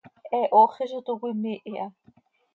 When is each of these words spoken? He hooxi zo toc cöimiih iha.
He 0.31 0.39
hooxi 0.53 0.87
zo 0.91 0.99
toc 1.07 1.21
cöimiih 1.21 1.61
iha. 1.71 1.87